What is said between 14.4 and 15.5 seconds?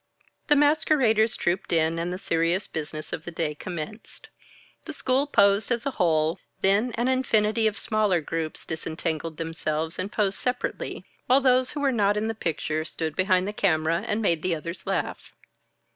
the others laugh.